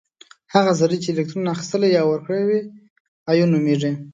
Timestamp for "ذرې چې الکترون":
0.79-1.45